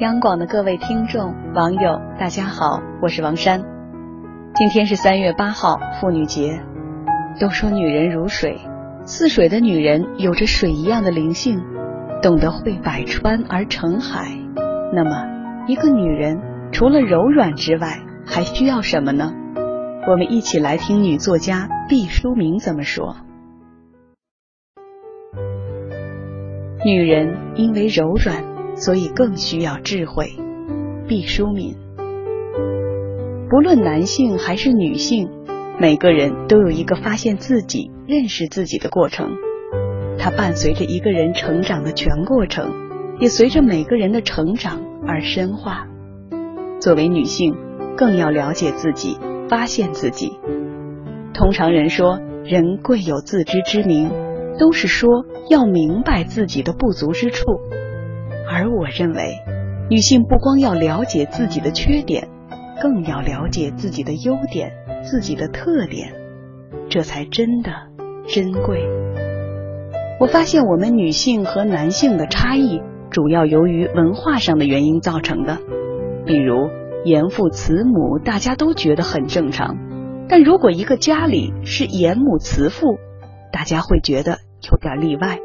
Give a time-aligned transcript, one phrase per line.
[0.00, 3.60] 央广的各位听众、网友，大家好，我是王珊。
[4.54, 6.60] 今天是三月八号，妇女节。
[7.40, 8.60] 都说女人如水，
[9.04, 11.60] 似水的女人有着水一样的灵性，
[12.22, 14.28] 懂得会百川而成海。
[14.94, 16.40] 那么，一个女人
[16.70, 19.32] 除了柔软之外，还需要什么呢？
[20.06, 23.16] 我们一起来听女作家毕淑敏怎么说。
[26.84, 28.44] 女人因为柔软，
[28.78, 30.32] 所以更需要智慧。
[31.06, 31.76] 毕淑敏。
[33.50, 35.30] 不论男性还是女性，
[35.80, 39.30] 每个人都有一个发现自己、认识自己的过程。
[40.18, 42.70] 它伴随着一个人成长的全过程，
[43.20, 45.86] 也随着每个人的成长而深化。
[46.78, 47.56] 作为女性，
[47.96, 49.18] 更要了解自己，
[49.48, 50.38] 发现自己。
[51.32, 54.10] 通常人说，人贵有自知之明，
[54.58, 57.44] 都是说要明白自己的不足之处。
[58.50, 59.36] 而我认为，
[59.90, 62.28] 女性不光要了解自己的缺点。
[62.80, 64.70] 更要了解自己的优点、
[65.02, 66.12] 自己的特点，
[66.88, 67.72] 这才真的
[68.28, 68.86] 珍贵。
[70.20, 75.58] 我发现我们女性和男性的差异，主要由于文化上的原因造成的。
[76.24, 76.70] 比如
[77.04, 79.74] 严父慈母，大家都觉得很正常；
[80.28, 82.96] 但如果一个家里是严母慈父，
[83.52, 84.38] 大家会觉得
[84.70, 85.40] 有点例外。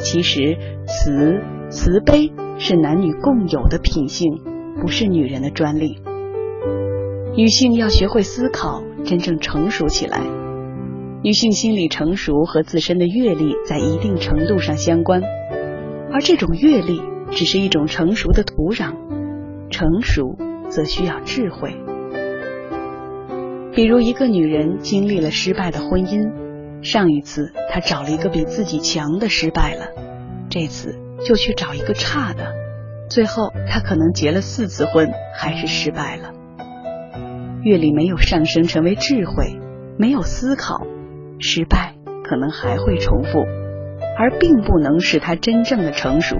[0.00, 0.56] 其实
[0.88, 4.40] 慈慈悲是男女共有的品性，
[4.80, 5.98] 不是女人的专利。
[7.36, 10.20] 女性要学会思考，真正成熟起来。
[11.22, 15.22] 女性心理成熟和自身的阅历在一定程度上相关，
[16.12, 17.00] 而这种阅历
[17.32, 18.94] 只是一种成熟的土壤。
[19.68, 20.36] 成熟
[20.68, 21.74] 则需要智慧。
[23.74, 26.30] 比如一个女人经历了失败的婚姻，
[26.80, 29.88] 上一次她找了一个比自己强的失败了，
[30.48, 32.54] 这次就去找一个差的，
[33.08, 36.32] 最后他可能结了四次婚还是失败了。
[37.62, 39.58] 阅历没有上升成为智慧，
[39.98, 40.86] 没有思考，
[41.38, 41.94] 失败
[42.24, 43.44] 可能还会重复，
[44.18, 46.36] 而并不能使他真正的成熟。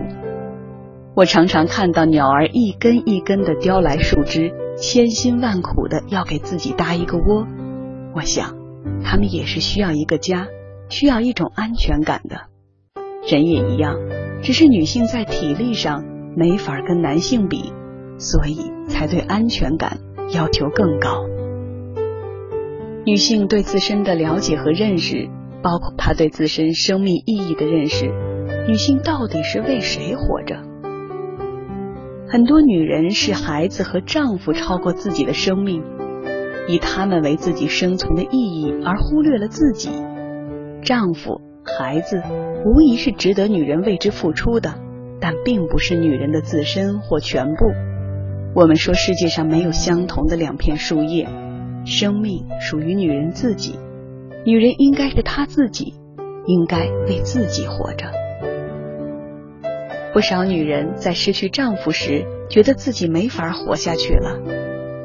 [1.14, 7.46] 我常常看到鸟儿一根一根的叼来树枝，千辛万苦的要给自己搭一个窝。
[8.14, 8.54] 我想，
[9.02, 10.46] 它们也是需要一个家，
[10.90, 12.42] 需要一种安全感的。
[13.28, 13.96] 人也一样，
[14.42, 16.04] 只是女性在体力上
[16.36, 17.72] 没法跟男性比，
[18.18, 18.58] 所以
[18.88, 19.98] 才对安全感。
[20.34, 21.24] 要求更高。
[23.04, 25.28] 女性对自身的了解和认识，
[25.62, 28.12] 包括她对自身生命意义的认识。
[28.66, 30.56] 女性到底是为谁活着？
[32.28, 35.84] 很多女人视孩子和丈夫超过自己的生命，
[36.66, 39.90] 以他们为自己生存的意义，而忽略了自己。
[40.82, 41.40] 丈夫、
[41.78, 42.22] 孩子
[42.64, 44.74] 无疑是值得女人为之付出的，
[45.20, 47.66] 但并不是女人的自身或全部。
[48.54, 51.28] 我们说世界上没有相同的两片树叶，
[51.84, 53.78] 生命属于女人自己，
[54.44, 55.94] 女人应该是她自己，
[56.46, 58.06] 应该为自己活着。
[60.14, 64.40] 不少女人在失去丈夫时，觉得自己没法活下去了；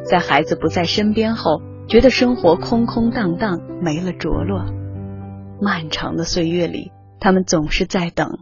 [0.05, 4.80] 在孩子不在身边后，觉得生活空空荡荡，没了着落。
[5.61, 8.39] 漫长的岁月里，她们总是在等，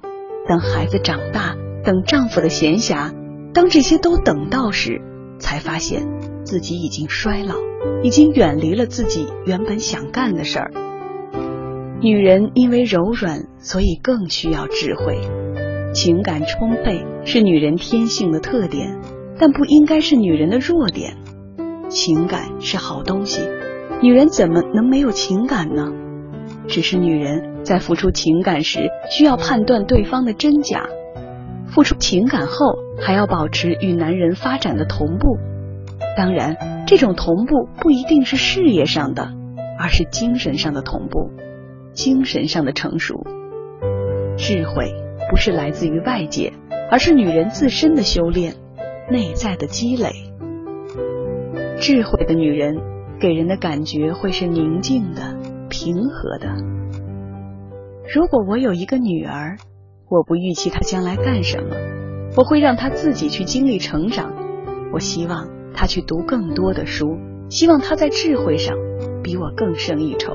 [0.48, 1.54] 等孩子长大，
[1.84, 3.14] 等丈夫的闲暇。
[3.54, 5.02] 当这些都等到时，
[5.38, 6.08] 才发现
[6.46, 7.56] 自己已经衰老，
[8.04, 10.72] 已经远离了自己原本想干的事儿。
[12.02, 15.20] 女人因为柔软，所以更需要智慧。
[15.94, 18.98] 情感充沛是女人天性的特点，
[19.38, 21.18] 但不应该是女人的弱点。
[21.90, 23.42] 情感是好东西，
[24.02, 25.92] 女人怎么能没有情感呢？
[26.70, 30.88] 只是女人在付出情感时，需要判断对方的真假。
[31.68, 35.38] 付出情感后，还要保持与男人发展的同步。
[36.16, 39.30] 当然，这种同步不一定是事业上的，
[39.80, 41.32] 而是精神上的同步，
[41.94, 43.16] 精神上的成熟。
[44.38, 44.94] 智慧
[45.30, 46.54] 不是来自于外界，
[46.90, 48.56] 而是女人自身的修炼，
[49.10, 50.12] 内在的积累。
[51.80, 52.78] 智慧的女人
[53.20, 55.38] 给人的感觉会是宁静的、
[55.70, 56.54] 平和的。
[58.14, 59.58] 如果我有一个女儿。
[60.12, 61.76] 我不预期她将来干什么，
[62.36, 64.34] 我会让她自己去经历成长。
[64.92, 67.06] 我希望她去读更多的书，
[67.48, 68.76] 希望她在智慧上
[69.22, 70.34] 比我更胜一筹。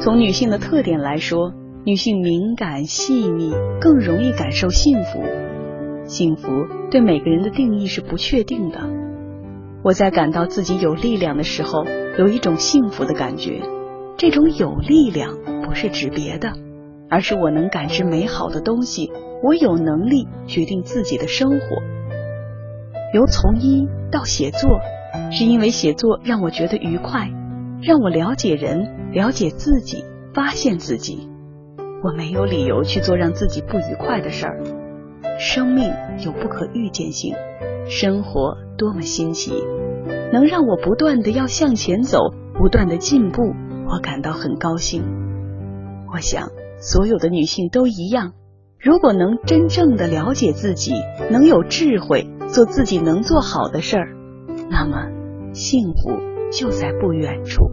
[0.00, 1.52] 从女性的特点来说，
[1.84, 5.22] 女性敏感细腻，更容易感受幸福。
[6.06, 6.48] 幸福
[6.90, 8.80] 对每个人的定义是不确定的。
[9.82, 11.84] 我在感到自己有力量的时候，
[12.18, 13.62] 有一种幸福的感觉。
[14.16, 16.52] 这种有力量不是指别的。
[17.10, 19.10] 而是我能感知美好的东西，
[19.42, 21.66] 我有能力决定自己的生活。
[23.14, 24.80] 由从医到写作，
[25.30, 27.30] 是因为写作让我觉得愉快，
[27.80, 30.04] 让我了解人、了解自己、
[30.34, 31.30] 发现自己。
[32.04, 34.62] 我没有理由去做让自己不愉快的事儿。
[35.38, 35.90] 生命
[36.26, 37.34] 有不可预见性，
[37.88, 39.52] 生活多么新奇，
[40.32, 42.18] 能让我不断的要向前走，
[42.54, 43.42] 不断的进步，
[43.88, 45.02] 我感到很高兴。
[46.12, 46.48] 我想。
[46.80, 48.34] 所有的女性都一样，
[48.78, 50.92] 如果能真正的了解自己，
[51.28, 54.14] 能有智慧，做自己能做好的事儿，
[54.70, 55.08] 那么
[55.54, 56.12] 幸福
[56.52, 57.72] 就在不远处。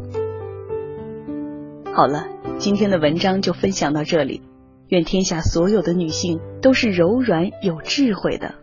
[1.94, 2.26] 好了，
[2.58, 4.42] 今天的文章就分享到这里。
[4.88, 8.56] 愿天下所有的女性都是柔软有智慧的。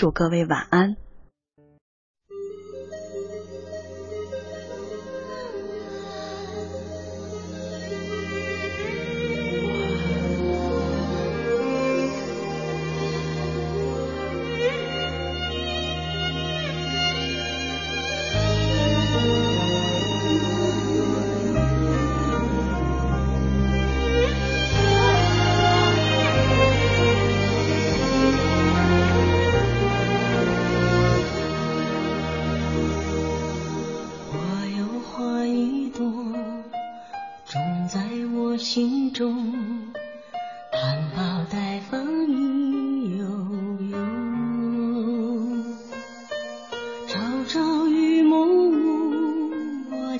[0.00, 0.96] 祝各位晚安。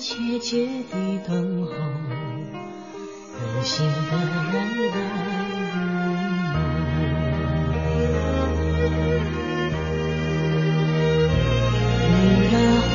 [0.02, 1.72] 切切地等候，
[3.36, 4.32] 有心的人
[4.88, 4.94] 来。
[12.08, 12.16] 女
[12.50, 12.90] 人花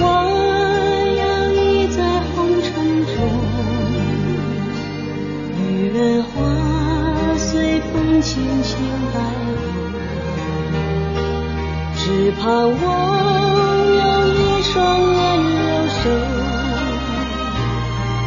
[1.14, 1.22] 摇
[1.54, 1.60] 曳
[1.90, 2.66] 在红尘
[3.06, 3.14] 中。
[5.60, 5.62] 玉
[5.92, 6.34] 兰花
[7.38, 8.74] 随风轻轻
[9.14, 9.18] 摆
[9.84, 9.94] 动，
[11.96, 12.44] 只盼
[12.82, 12.84] 望
[13.94, 14.02] 有
[14.34, 14.74] 一双
[15.14, 15.35] 温。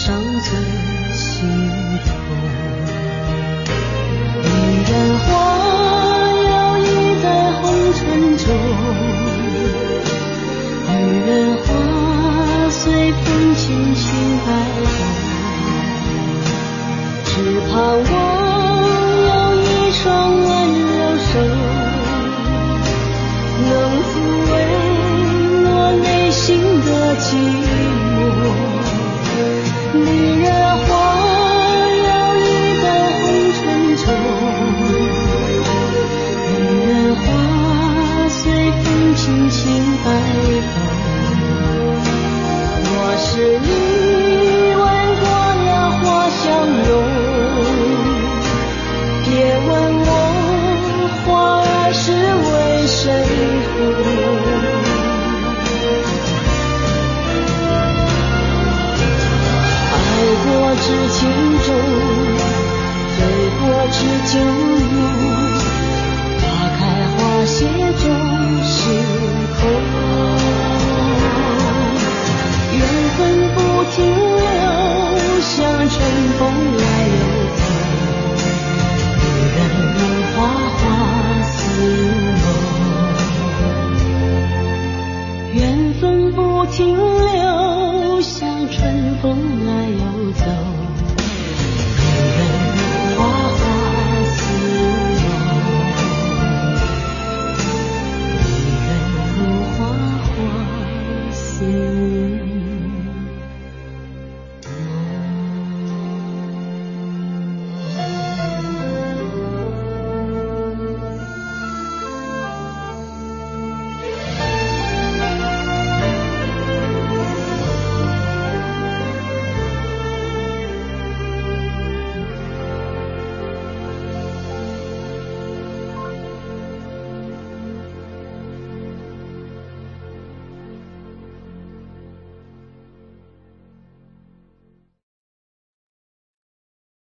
[0.00, 0.50] 伤最
[1.12, 1.48] 心
[2.06, 2.14] 头。
[4.44, 4.46] 女
[4.84, 5.26] 人花
[6.48, 6.86] 摇曳
[7.20, 7.62] 在红
[7.92, 7.98] 尘
[8.38, 8.46] 中
[10.86, 11.66] 女人花
[12.70, 13.26] 随风
[13.56, 14.06] 轻轻
[14.46, 14.48] 摆
[14.84, 14.88] 动
[17.24, 18.27] 只怕我
[40.04, 40.06] 白
[40.72, 40.74] 风，
[42.90, 43.28] 我是
[43.58, 43.66] 你
[44.74, 44.82] 吻
[45.20, 45.24] 过
[45.66, 46.00] 了花
[46.30, 46.38] 香
[46.84, 46.88] 浓，
[49.24, 49.26] 别
[49.66, 49.68] 问
[50.00, 50.10] 我
[51.24, 51.26] 花
[51.60, 52.50] 儿是为
[52.86, 52.96] 谁
[53.68, 53.76] 红。
[59.94, 59.96] 爱
[60.44, 60.46] 过
[60.80, 61.18] 知情
[61.64, 61.66] 重，
[63.16, 63.18] 醉
[63.58, 63.96] 过知
[64.32, 64.34] 酒
[64.94, 65.04] 浓，
[66.40, 66.42] 花
[66.78, 66.80] 开
[67.14, 67.56] 花谢
[67.98, 68.06] 终
[68.64, 69.17] 是。